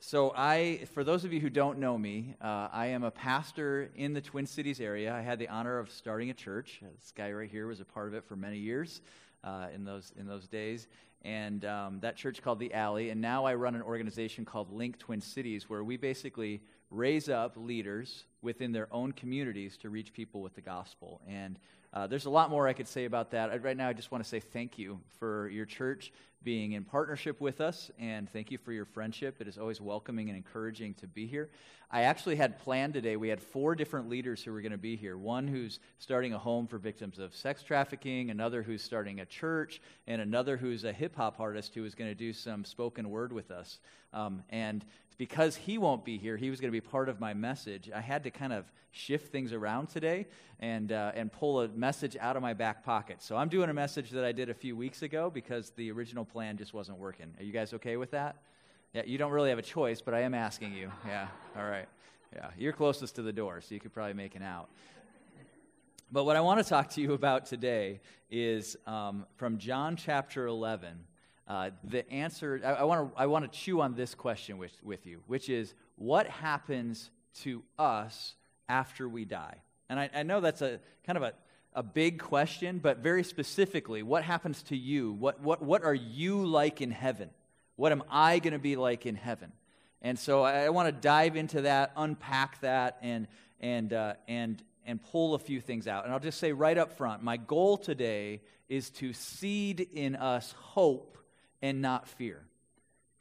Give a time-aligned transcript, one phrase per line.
[0.01, 3.91] so I, for those of you who don't know me, uh, I am a pastor
[3.95, 5.15] in the Twin Cities area.
[5.15, 6.81] I had the honor of starting a church.
[6.83, 9.01] This guy right here was a part of it for many years
[9.45, 10.89] uh, in those in those days
[11.25, 13.11] and um, that church called the Alley.
[13.11, 17.57] And now I run an organization called Link Twin Cities, where we basically raise up
[17.57, 21.21] leaders within their own communities to reach people with the gospel.
[21.29, 21.59] And
[21.93, 23.63] uh, there's a lot more I could say about that.
[23.63, 26.13] Right now, I just want to say thank you for your church
[26.45, 29.37] being in partnership with us, and thank you for your friendship.
[29.41, 31.51] It is always welcoming and encouraging to be here.
[31.91, 34.97] I actually had planned today, we had four different leaders who were going to be
[34.97, 39.27] here one who's starting a home for victims of sex trafficking, another who's starting a
[39.27, 43.11] church, and another who's a hip hop artist who is going to do some spoken
[43.11, 43.79] word with us.
[44.13, 44.85] Um, and
[45.19, 47.91] because he won't be here, he was going to be part of my message.
[47.95, 50.27] I had to kind of shift things around today
[50.61, 53.23] and, uh, and pull a message out of my back pocket.
[53.23, 56.25] So I'm doing a message that I did a few weeks ago because the original
[56.33, 57.35] plan just wasn't working.
[57.39, 58.37] Are you guys okay with that?
[58.95, 60.91] Yeah, you don't really have a choice, but I am asking you.
[61.07, 61.89] Yeah, all right.
[62.35, 64.69] Yeah, you're closest to the door, so you could probably make it out.
[66.11, 70.47] But what I want to talk to you about today is um, from John chapter
[70.47, 71.05] 11
[71.49, 75.07] uh, the answer, I, I want to I wanna chew on this question with, with
[75.07, 77.11] you, which is what happens
[77.41, 78.35] to us
[78.69, 79.57] after we die?
[79.89, 81.35] And I, I know that's a kind of a,
[81.75, 85.13] a big question, but very specifically, what happens to you?
[85.13, 87.31] What, what, what are you like in heaven?
[87.77, 89.53] What am I going to be like in heaven?
[90.03, 93.29] And so I, want to dive into that, unpack that, and,
[93.61, 96.05] and, uh, and, and pull a few things out.
[96.05, 100.53] And I'll just say right up front my goal today is to seed in us
[100.59, 101.17] hope
[101.63, 102.43] and not fear.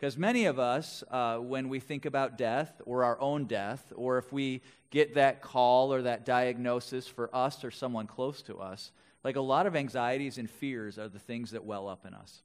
[0.01, 4.17] Because many of us, uh, when we think about death or our own death, or
[4.17, 8.91] if we get that call or that diagnosis for us or someone close to us,
[9.23, 12.41] like a lot of anxieties and fears are the things that well up in us.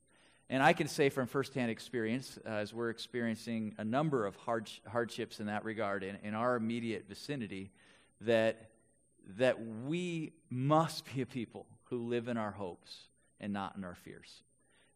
[0.51, 4.71] And I can say from firsthand experience, uh, as we're experiencing a number of hard,
[4.87, 7.71] hardships in that regard in, in our immediate vicinity,
[8.21, 8.69] that,
[9.39, 9.57] that
[9.87, 12.95] we must be a people who live in our hopes
[13.41, 14.43] and not in our fears.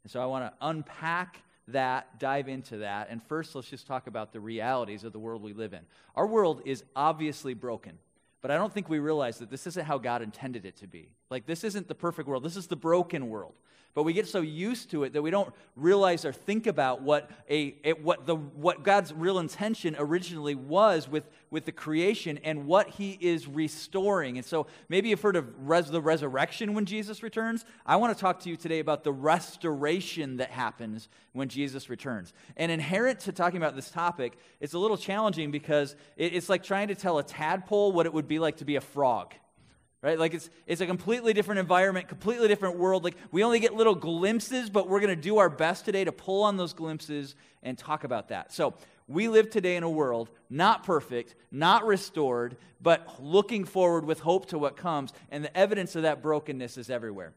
[0.03, 3.09] And so I want to unpack that, dive into that.
[3.11, 5.81] And first, let's just talk about the realities of the world we live in.
[6.15, 7.99] Our world is obviously broken,
[8.41, 11.11] but I don't think we realize that this isn't how God intended it to be.
[11.31, 13.55] Like, this isn't the perfect world, this is the broken world.
[13.93, 17.29] But we get so used to it that we don't realize or think about what,
[17.49, 22.89] a, what, the, what God's real intention originally was with, with the creation and what
[22.91, 24.37] He is restoring.
[24.37, 27.65] And so maybe you've heard of res, the resurrection when Jesus returns.
[27.85, 32.33] I want to talk to you today about the restoration that happens when Jesus returns.
[32.57, 36.63] And inherent to talking about this topic, it's a little challenging because it, it's like
[36.63, 39.35] trying to tell a tadpole what it would be like to be a frog
[40.03, 43.75] right like it's it's a completely different environment completely different world like we only get
[43.75, 47.35] little glimpses but we're going to do our best today to pull on those glimpses
[47.63, 48.75] and talk about that so
[49.11, 54.47] we live today in a world not perfect not restored but looking forward with hope
[54.47, 57.33] to what comes and the evidence of that brokenness is everywhere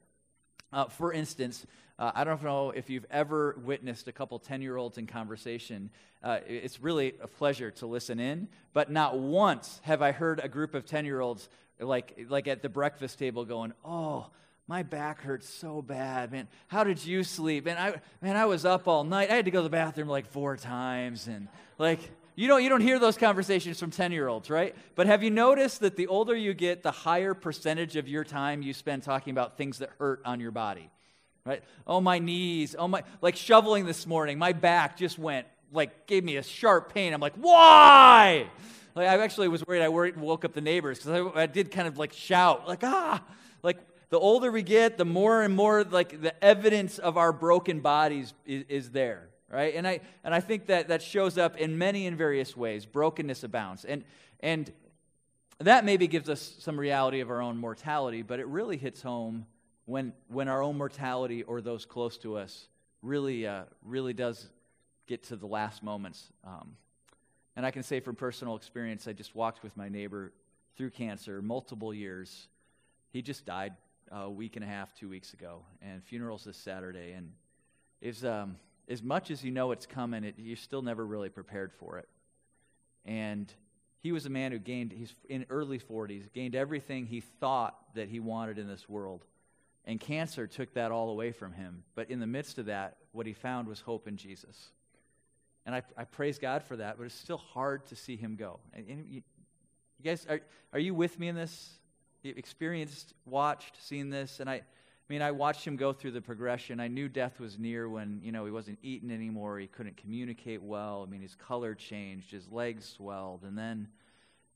[0.72, 1.66] uh, for instance
[2.00, 5.91] uh, I don't know if you've ever witnessed a couple 10 year olds in conversation.
[6.23, 10.50] Uh, it's really a pleasure to listen in, but not once have I heard a
[10.50, 14.28] group of 10 year olds like, like at the breakfast table going, oh,
[14.68, 16.47] my back hurts so bad, man.
[16.68, 17.68] How did you sleep?
[17.68, 19.29] And I, man, I was up all night.
[19.29, 21.28] I had to go to the bathroom like four times.
[21.28, 22.00] And like,
[22.35, 24.74] you don't, you don't hear those conversations from 10 year olds, right?
[24.96, 28.62] But have you noticed that the older you get, the higher percentage of your time
[28.62, 30.89] you spend talking about things that hurt on your body,
[31.45, 31.62] right?
[31.86, 32.74] Oh, my knees.
[32.77, 36.94] Oh, my, like shoveling this morning, my back just went, like, gave me a sharp
[36.94, 37.13] pain.
[37.13, 38.48] I'm like, why?
[38.95, 39.81] Like I actually was worried.
[39.81, 42.83] I worried, woke up the neighbors because I, I did kind of like shout, like
[42.83, 43.24] ah,
[43.63, 43.77] like
[44.13, 48.36] the older we get, the more and more like the evidence of our broken bodies
[48.45, 49.74] is, is there, right?
[49.74, 52.86] And I and I think that that shows up in many and various ways.
[52.86, 54.04] Brokenness abounds, and
[54.39, 54.71] and
[55.57, 59.48] that maybe gives us some reality of our own mortality, but it really hits home
[59.86, 62.68] when when our own mortality or those close to us
[63.01, 64.48] really uh, really does
[65.07, 66.31] get to the last moments.
[66.45, 66.75] Um,
[67.56, 70.33] and I can say from personal experience, I just walked with my neighbor
[70.77, 72.48] through cancer multiple years.
[73.12, 73.74] He just died
[74.13, 77.13] a week and a half, two weeks ago, and funerals this Saturday.
[77.13, 78.57] And um,
[78.88, 82.07] as much as you know it's coming, it, you're still never really prepared for it.
[83.06, 83.51] And
[84.01, 88.10] he was a man who gained, he's in early 40s, gained everything he thought that
[88.10, 89.25] he wanted in this world.
[89.86, 91.83] And cancer took that all away from him.
[91.95, 94.69] But in the midst of that, what he found was hope in Jesus.
[95.66, 98.59] And I, I praise God for that, but it's still hard to see him go.
[98.74, 99.21] And, and you,
[99.98, 101.80] you, guys, are, are you with me in this?
[102.23, 104.39] Experienced, watched, seen this?
[104.39, 104.61] And I, I
[105.09, 106.79] mean, I watched him go through the progression.
[106.79, 109.59] I knew death was near when, you know, he wasn't eating anymore.
[109.59, 111.05] He couldn't communicate well.
[111.05, 112.31] I mean, his color changed.
[112.31, 113.43] His legs swelled.
[113.43, 113.87] And then,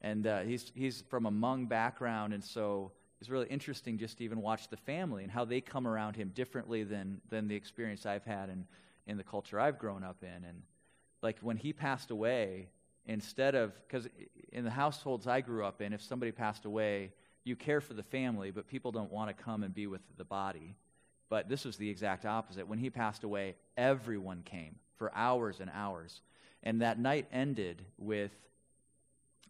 [0.02, 2.34] and uh, he's, he's from a Hmong background.
[2.34, 5.88] And so it's really interesting just to even watch the family and how they come
[5.88, 8.66] around him differently than, than the experience I've had in,
[9.06, 10.46] in the culture I've grown up in.
[10.46, 10.62] And,
[11.22, 12.70] like when he passed away,
[13.06, 14.08] instead of, because
[14.52, 17.12] in the households I grew up in, if somebody passed away,
[17.48, 20.26] you care for the family, but people don't want to come and be with the
[20.26, 20.76] body.
[21.30, 22.68] But this was the exact opposite.
[22.68, 26.22] When he passed away, everyone came for hours and hours.
[26.64, 28.32] And that night ended with,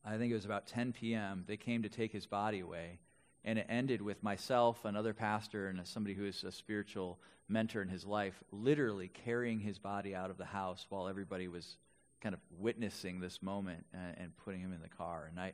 [0.03, 2.99] I think it was about 10 p.m., they came to take his body away.
[3.45, 7.87] And it ended with myself, another pastor, and somebody who is a spiritual mentor in
[7.87, 11.77] his life, literally carrying his body out of the house while everybody was
[12.21, 15.27] kind of witnessing this moment and, and putting him in the car.
[15.29, 15.53] And I,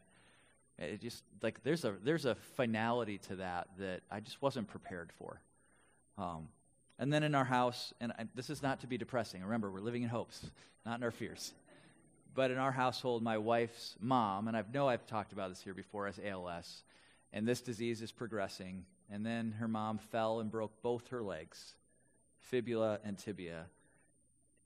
[0.78, 5.12] it just like there's a there's a finality to that that I just wasn't prepared
[5.18, 5.42] for.
[6.18, 6.50] Um,
[7.00, 9.42] and then in our house, and I, this is not to be depressing.
[9.42, 10.46] Remember, we're living in hopes,
[10.86, 11.54] not in our fears.
[12.36, 15.76] But in our household, my wife's mom, and I know I've talked about this here
[15.76, 16.84] before, as ALS,
[17.32, 18.86] and this disease is progressing.
[19.12, 21.76] And then her mom fell and broke both her legs
[22.44, 23.66] fibula, and tibia.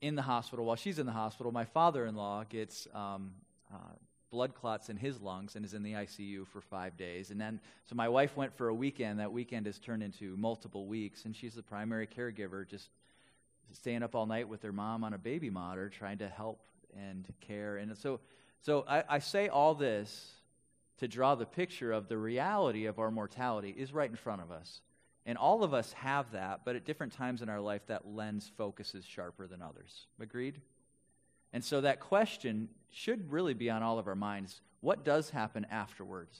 [0.00, 3.32] In the hospital, while she's in the hospital, my father in law gets um,
[3.72, 3.94] uh,
[4.30, 7.30] blood clots in his lungs and is in the ICU for five days.
[7.30, 9.20] And then, so my wife went for a weekend.
[9.20, 12.90] That weekend has turned into multiple weeks, and she's the primary caregiver, just
[13.72, 16.60] staying up all night with her mom on a baby monitor, trying to help
[16.96, 17.76] and care.
[17.76, 18.20] And so,
[18.60, 20.32] so I, I say all this
[20.98, 24.50] to draw the picture of the reality of our mortality is right in front of
[24.50, 24.80] us.
[25.26, 28.50] And all of us have that, but at different times in our life, that lens
[28.56, 30.06] focuses sharper than others.
[30.18, 30.60] Agreed?
[31.52, 34.60] And so that question should really be on all of our minds.
[34.80, 36.38] What does happen afterwards?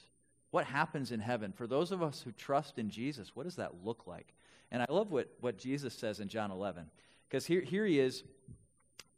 [0.50, 1.52] What happens in heaven?
[1.52, 4.34] For those of us who trust in Jesus, what does that look like?
[4.70, 6.86] And I love what, what Jesus says in John 11.
[7.28, 8.22] Because here, here he is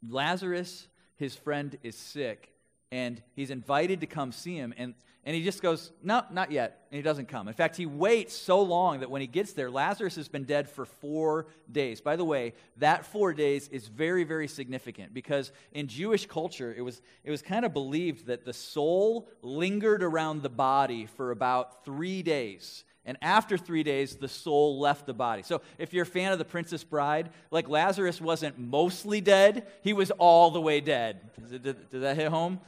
[0.08, 2.52] Lazarus, his friend, is sick,
[2.92, 4.74] and he's invited to come see him.
[4.76, 4.94] And
[5.24, 6.86] and he just goes, No, not yet.
[6.90, 7.46] And he doesn't come.
[7.46, 10.68] In fact, he waits so long that when he gets there, Lazarus has been dead
[10.68, 12.00] for four days.
[12.00, 16.80] By the way, that four days is very, very significant because in Jewish culture, it
[16.80, 21.84] was, it was kind of believed that the soul lingered around the body for about
[21.84, 22.84] three days.
[23.04, 25.42] And after three days, the soul left the body.
[25.42, 29.92] So if you're a fan of The Princess Bride, like Lazarus wasn't mostly dead, he
[29.92, 31.20] was all the way dead.
[31.50, 32.60] Did, did, did that hit home?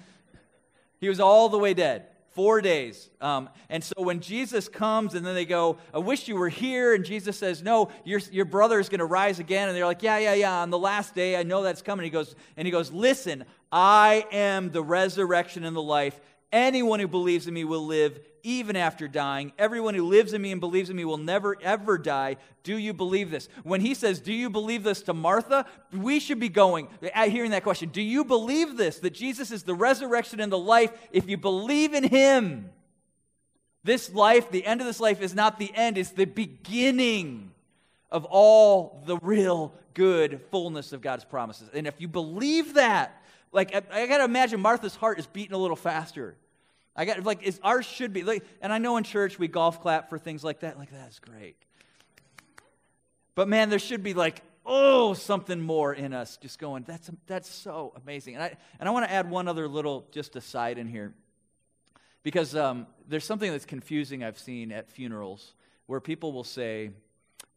[1.02, 2.06] He was all the way dead.
[2.30, 3.10] Four days.
[3.20, 6.94] Um, and so when Jesus comes and then they go, I wish you were here.
[6.94, 9.68] And Jesus says, No, your, your brother is going to rise again.
[9.68, 10.62] And they're like, Yeah, yeah, yeah.
[10.62, 12.04] On the last day, I know that's coming.
[12.04, 16.20] He goes, and he goes, Listen, I am the resurrection and the life.
[16.52, 19.52] Anyone who believes in me will live even after dying.
[19.58, 22.36] Everyone who lives in me and believes in me will never, ever die.
[22.62, 23.48] Do you believe this?
[23.62, 25.64] When he says, Do you believe this to Martha?
[25.92, 27.88] We should be going, uh, hearing that question.
[27.88, 28.98] Do you believe this?
[28.98, 30.92] That Jesus is the resurrection and the life?
[31.10, 32.70] If you believe in him,
[33.84, 37.50] this life, the end of this life, is not the end, it's the beginning
[38.10, 41.68] of all the real good fullness of God's promises.
[41.72, 43.22] And if you believe that,
[43.52, 46.36] like I, I got to imagine Martha's heart is beating a little faster.
[46.94, 49.80] I got like it's, ours should be like, and I know in church we golf
[49.80, 50.78] clap for things like that.
[50.78, 51.56] Like that's great.
[53.34, 57.48] But man, there should be like oh something more in us, just going that's that's
[57.48, 58.34] so amazing.
[58.34, 61.14] And I and I want to add one other little just aside in here,
[62.22, 65.54] because um, there's something that's confusing I've seen at funerals
[65.86, 66.90] where people will say,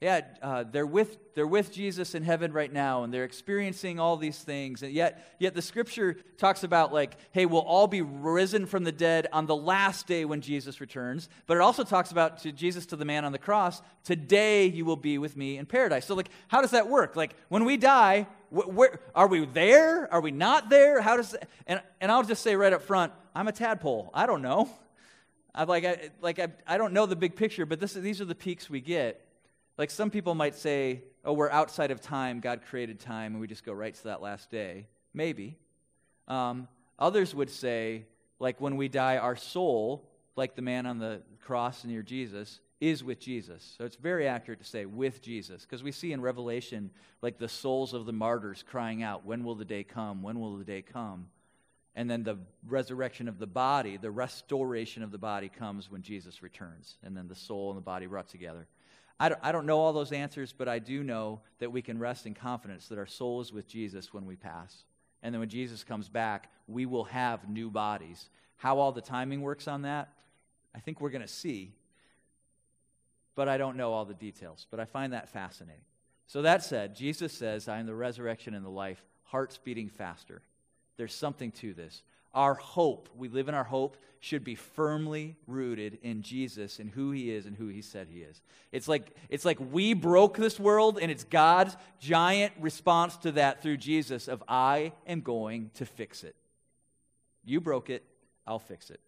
[0.02, 4.18] yeah, uh, they're, with, they're with Jesus in heaven right now and they're experiencing all
[4.18, 4.84] these things.
[4.84, 8.92] And yet, yet the scripture talks about, like, hey, we'll all be risen from the
[8.92, 11.30] dead on the last day when Jesus returns.
[11.48, 14.84] But it also talks about to Jesus to the man on the cross, today you
[14.84, 16.06] will be with me in paradise.
[16.06, 17.16] So, like, how does that work?
[17.16, 20.14] Like, when we die, wh- where, are we there?
[20.14, 21.00] Are we not there?
[21.00, 24.12] How does that, and, and I'll just say right up front, I'm a tadpole.
[24.14, 24.70] I don't know.
[25.56, 28.26] I like I like I, I don't know the big picture, but this, these are
[28.26, 29.25] the peeks we get.
[29.78, 32.40] Like some people might say, oh, we're outside of time.
[32.40, 34.88] God created time, and we just go right to that last day.
[35.14, 35.58] Maybe.
[36.28, 36.68] Um,
[36.98, 38.06] others would say,
[38.40, 43.04] like when we die, our soul, like the man on the cross near Jesus, is
[43.04, 43.76] with Jesus.
[43.78, 46.92] So it's very accurate to say with Jesus, because we see in Revelation,
[47.22, 50.22] like the souls of the martyrs crying out, When will the day come?
[50.22, 51.28] When will the day come?
[51.98, 56.44] And then the resurrection of the body, the restoration of the body comes when Jesus
[56.44, 56.98] returns.
[57.04, 58.68] And then the soul and the body brought together.
[59.20, 61.98] I don't, I don't know all those answers, but I do know that we can
[61.98, 64.84] rest in confidence that our soul is with Jesus when we pass.
[65.24, 68.30] And then when Jesus comes back, we will have new bodies.
[68.58, 70.10] How all the timing works on that,
[70.76, 71.74] I think we're going to see.
[73.36, 74.68] But I don't know all the details.
[74.70, 75.82] But I find that fascinating.
[76.28, 80.42] So, that said, Jesus says, I am the resurrection and the life, hearts beating faster.
[80.98, 82.02] There's something to this.
[82.36, 87.12] Our hope, we live in our hope, should be firmly rooted in Jesus and who
[87.12, 88.42] he is and who he said he is.
[88.72, 93.62] It's like, it's like we broke this world, and it's God's giant response to that
[93.62, 96.36] through Jesus of I am going to fix it.
[97.46, 98.04] You broke it,
[98.46, 99.00] I'll fix it.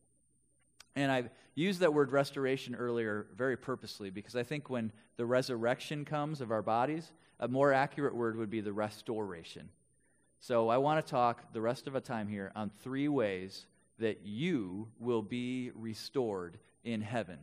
[0.95, 6.05] And I've used that word restoration earlier very purposely because I think when the resurrection
[6.05, 9.69] comes of our bodies, a more accurate word would be the restoration.
[10.39, 13.65] So I want to talk the rest of our time here on three ways
[13.99, 17.39] that you will be restored in heaven.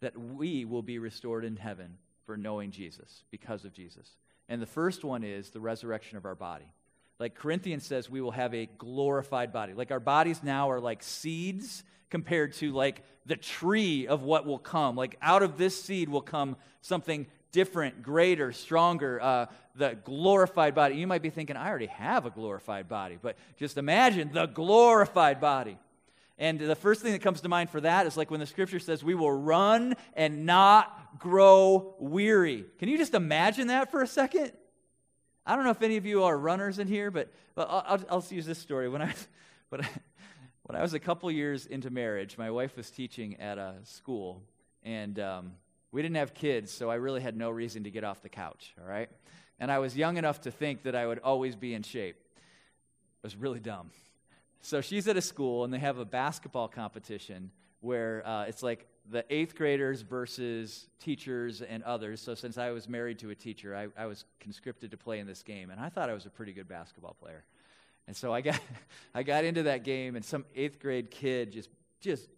[0.00, 4.08] That we will be restored in heaven for knowing Jesus, because of Jesus.
[4.48, 6.72] And the first one is the resurrection of our body.
[7.18, 9.74] Like Corinthians says, we will have a glorified body.
[9.74, 14.58] Like our bodies now are like seeds compared to like the tree of what will
[14.58, 14.96] come.
[14.96, 20.96] Like out of this seed will come something different, greater, stronger, uh, the glorified body.
[20.96, 25.40] You might be thinking, I already have a glorified body, but just imagine the glorified
[25.40, 25.78] body.
[26.38, 28.80] And the first thing that comes to mind for that is like when the scripture
[28.80, 32.64] says, We will run and not grow weary.
[32.78, 34.52] Can you just imagine that for a second?
[35.44, 38.24] I don't know if any of you are runners in here, but, but I'll, I'll,
[38.30, 38.88] use this story.
[38.88, 39.14] When I,
[39.68, 39.88] when, I,
[40.62, 44.42] when I was a couple years into marriage, my wife was teaching at a school,
[44.82, 45.52] and um,
[45.92, 48.74] we didn't have kids, so I really had no reason to get off the couch,
[48.80, 49.10] all right?
[49.60, 52.16] And I was young enough to think that I would always be in shape.
[52.16, 53.90] It was really dumb.
[54.62, 58.86] So she's at a school, and they have a basketball competition where uh, it's like
[59.10, 62.20] the eighth graders versus teachers and others.
[62.20, 65.26] So since I was married to a teacher, I, I was conscripted to play in
[65.26, 67.44] this game, and I thought I was a pretty good basketball player.
[68.06, 68.58] And so I got,
[69.14, 71.68] I got into that game, and some eighth grade kid just,
[72.00, 72.28] just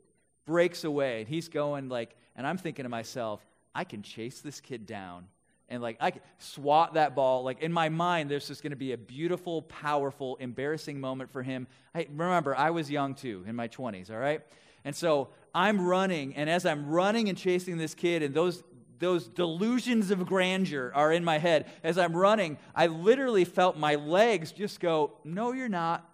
[0.44, 4.60] breaks away, and he's going like and I'm thinking to myself, I can chase this
[4.60, 5.26] kid down
[5.68, 7.42] and like I can swat that ball.
[7.42, 11.42] Like in my mind, this is going to be a beautiful, powerful, embarrassing moment for
[11.42, 11.66] him.
[11.94, 14.42] I, remember, I was young too, in my 20s, all right?
[14.84, 18.62] And so I'm running, and as I'm running and chasing this kid, and those
[19.00, 21.66] those delusions of grandeur are in my head.
[21.82, 26.08] As I'm running, I literally felt my legs just go, No, you're not.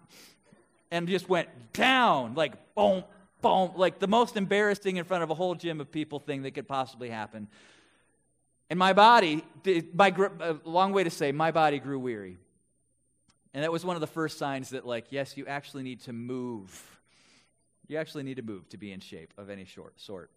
[0.89, 3.03] And just went down, like boom,
[3.41, 6.51] boom, like the most embarrassing in front of a whole gym of people thing that
[6.51, 7.47] could possibly happen.
[8.69, 9.43] And my body,
[9.93, 12.37] by a long way to say, my body grew weary.
[13.53, 16.13] And that was one of the first signs that, like, yes, you actually need to
[16.13, 16.99] move.
[17.87, 20.31] You actually need to move to be in shape of any short, sort.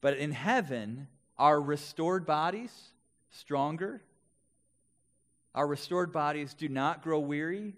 [0.00, 2.72] But in heaven, our restored bodies,
[3.30, 4.00] stronger.
[5.54, 7.74] Our restored bodies do not grow weary.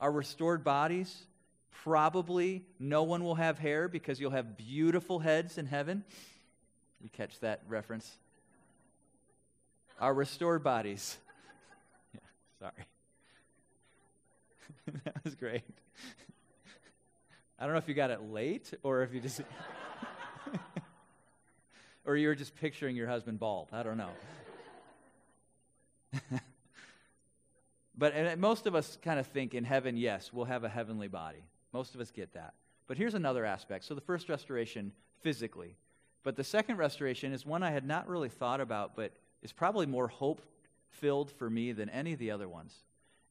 [0.00, 1.26] Our restored bodies
[1.82, 6.04] Probably no one will have hair because you'll have beautiful heads in heaven.
[7.00, 8.10] You catch that reference?
[10.00, 11.16] Our restored bodies.
[12.12, 12.20] Yeah,
[12.58, 12.86] sorry.
[15.04, 15.62] that was great.
[17.58, 19.40] I don't know if you got it late or if you just.
[22.04, 23.68] or you were just picturing your husband bald.
[23.72, 24.10] I don't know.
[27.96, 31.44] but most of us kind of think in heaven, yes, we'll have a heavenly body.
[31.72, 32.54] Most of us get that.
[32.86, 33.84] But here's another aspect.
[33.84, 35.76] So the first restoration, physically.
[36.22, 39.12] But the second restoration is one I had not really thought about, but
[39.42, 40.42] is probably more hope
[40.88, 42.74] filled for me than any of the other ones.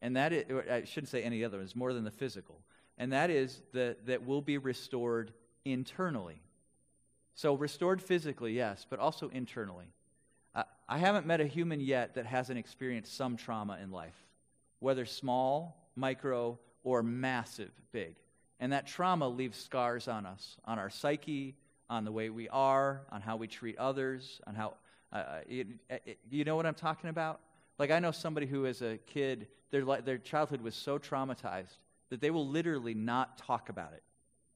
[0.02, 2.62] And that is, I shouldn't say any other ones, more than the physical.
[2.98, 5.34] And that is that, that we'll be restored
[5.66, 6.42] internally.
[7.36, 9.94] So, restored physically, yes, but also internally.
[10.56, 14.16] Uh, I haven't met a human yet that hasn't experienced some trauma in life,
[14.80, 18.16] whether small, micro, or massive, big.
[18.60, 21.56] And that trauma leaves scars on us, on our psyche,
[21.90, 24.74] on the way we are, on how we treat others, on how.
[25.12, 27.40] Uh, uh it, it, you know what I'm talking about?
[27.78, 31.78] Like, I know somebody who, as a kid, their, their childhood was so traumatized
[32.10, 34.04] that they will literally not talk about it.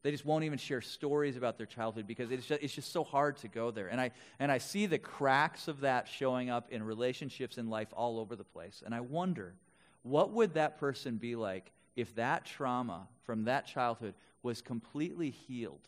[0.03, 3.05] They just won't even share stories about their childhood because it's just, it's just so
[3.05, 3.87] hard to go there.
[3.87, 7.87] And I, and I see the cracks of that showing up in relationships in life
[7.93, 8.83] all over the place.
[8.85, 9.55] And I wonder,
[10.01, 15.87] what would that person be like if that trauma from that childhood was completely healed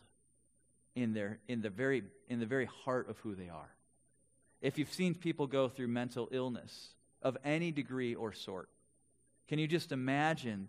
[0.94, 3.70] in, their, in, the very, in the very heart of who they are.
[4.62, 8.68] If you've seen people go through mental illness of any degree or sort,
[9.48, 10.68] can you just imagine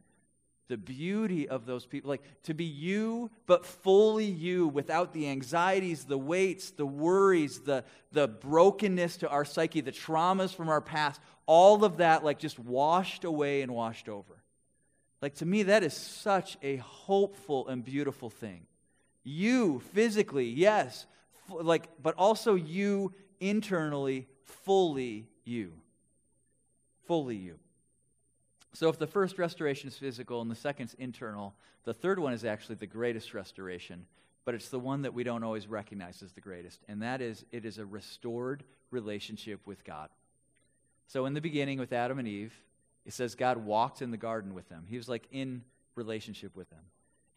[0.68, 2.10] the beauty of those people?
[2.10, 7.86] Like to be you, but fully you without the anxieties, the weights, the worries, the,
[8.12, 12.60] the brokenness to our psyche, the traumas from our past, all of that, like just
[12.60, 14.37] washed away and washed over.
[15.22, 18.68] Like to me, that is such a hopeful and beautiful thing.
[19.24, 21.06] You physically, yes,
[21.50, 25.74] like, but also you internally, fully you.
[27.06, 27.56] Fully you.
[28.74, 32.34] So if the first restoration is physical and the second is internal, the third one
[32.34, 34.06] is actually the greatest restoration,
[34.46, 37.44] but it's the one that we don't always recognize as the greatest, and that is
[37.52, 40.10] it is a restored relationship with God.
[41.08, 42.54] So in the beginning with Adam and Eve,
[43.08, 44.86] it says God walked in the garden with them.
[44.88, 45.64] He was like in
[45.96, 46.84] relationship with them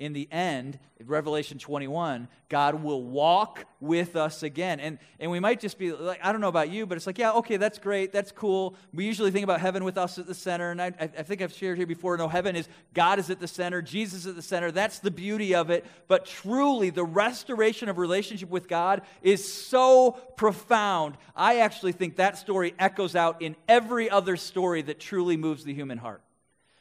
[0.01, 4.81] in the end, Revelation 21, God will walk with us again.
[4.81, 7.19] And, and we might just be like, I don't know about you, but it's like,
[7.19, 8.11] yeah, okay, that's great.
[8.11, 8.75] That's cool.
[8.95, 10.71] We usually think about heaven with us at the center.
[10.71, 13.47] And I, I think I've shared here before no, heaven is God is at the
[13.47, 14.71] center, Jesus is at the center.
[14.73, 15.85] That's the beauty of it.
[16.09, 21.19] But truly, the restoration of relationship with God is so profound.
[21.37, 25.75] I actually think that story echoes out in every other story that truly moves the
[25.75, 26.23] human heart.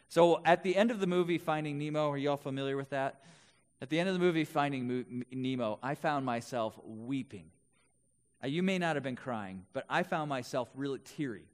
[0.10, 3.22] So at the end of the movie, Finding Nemo, are you all familiar with that?
[3.80, 7.46] At the end of the movie, Finding Mo- Nemo, I found myself weeping.
[8.44, 11.46] Uh, you may not have been crying, but I found myself really teary.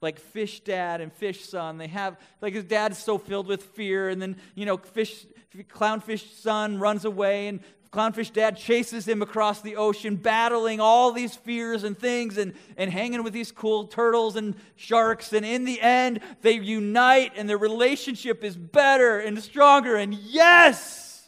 [0.00, 3.62] Like fish dad and fish son, they have, like his dad is so filled with
[3.62, 5.26] fear, and then, you know, fish,
[5.68, 7.60] clownfish son runs away, and
[7.96, 12.90] Clownfish dad chases him across the ocean, battling all these fears and things and, and
[12.92, 15.32] hanging with these cool turtles and sharks.
[15.32, 19.96] And in the end, they unite and their relationship is better and stronger.
[19.96, 21.26] And yes,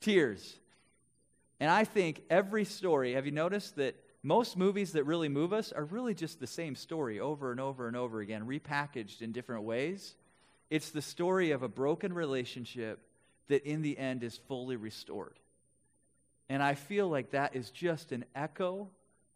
[0.00, 0.58] tears.
[1.60, 3.94] And I think every story, have you noticed that
[4.24, 7.86] most movies that really move us are really just the same story over and over
[7.86, 10.16] and over again, repackaged in different ways?
[10.68, 12.98] It's the story of a broken relationship
[13.46, 15.38] that in the end is fully restored.
[16.48, 18.90] And I feel like that is just an echo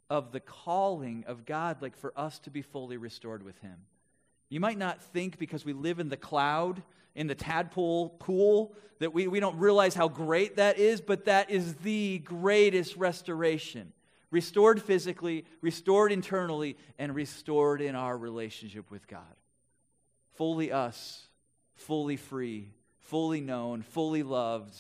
[0.09, 3.77] of the calling of God, like for us to be fully restored with Him.
[4.49, 6.83] You might not think because we live in the cloud,
[7.14, 11.51] in the tadpole pool, that we, we don't realize how great that is, but that
[11.51, 13.92] is the greatest restoration.
[14.31, 19.23] Restored physically, restored internally, and restored in our relationship with God.
[20.35, 21.27] Fully us,
[21.75, 24.75] fully free, fully known, fully loved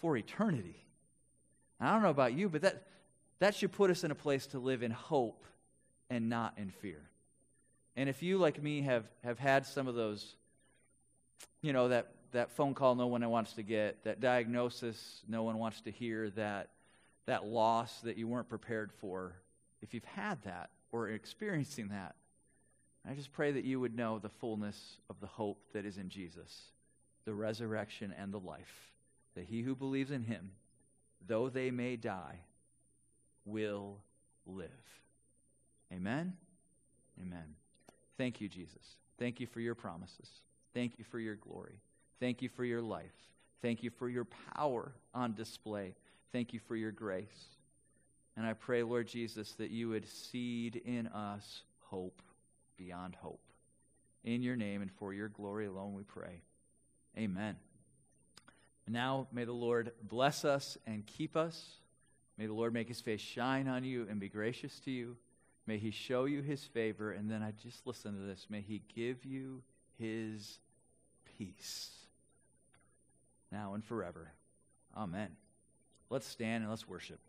[0.00, 0.81] for eternity.
[1.82, 2.86] I don't know about you, but that,
[3.40, 5.44] that should put us in a place to live in hope
[6.08, 7.00] and not in fear.
[7.96, 10.36] And if you, like me, have, have had some of those,
[11.60, 15.58] you know, that, that phone call no one wants to get, that diagnosis no one
[15.58, 16.68] wants to hear, that,
[17.26, 19.32] that loss that you weren't prepared for,
[19.82, 22.14] if you've had that or experiencing that,
[23.08, 26.08] I just pray that you would know the fullness of the hope that is in
[26.08, 26.70] Jesus,
[27.24, 28.92] the resurrection and the life,
[29.34, 30.52] that he who believes in him
[31.26, 32.38] though they may die,
[33.44, 33.98] will
[34.46, 34.70] live.
[35.92, 36.32] Amen?
[37.20, 37.54] Amen.
[38.16, 38.96] Thank you, Jesus.
[39.18, 40.28] Thank you for your promises.
[40.74, 41.80] Thank you for your glory.
[42.20, 43.12] Thank you for your life.
[43.60, 45.94] Thank you for your power on display.
[46.32, 47.56] Thank you for your grace.
[48.36, 52.22] And I pray, Lord Jesus, that you would seed in us hope
[52.78, 53.40] beyond hope.
[54.24, 56.42] In your name and for your glory alone we pray.
[57.18, 57.56] Amen.
[58.88, 61.78] Now, may the Lord bless us and keep us.
[62.36, 65.16] May the Lord make his face shine on you and be gracious to you.
[65.66, 67.12] May he show you his favor.
[67.12, 68.46] And then I just listen to this.
[68.50, 69.62] May he give you
[69.98, 70.58] his
[71.38, 71.90] peace
[73.52, 74.32] now and forever.
[74.96, 75.28] Amen.
[76.10, 77.20] Let's stand and let's worship.